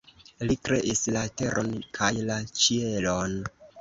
Li 0.51 0.55
kreis 0.67 1.03
la 1.17 1.21
teron 1.41 1.69
kaj 1.99 2.11
la 2.31 2.39
ĉielon. 2.65 3.37